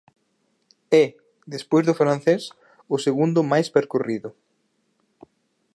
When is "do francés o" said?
1.85-2.97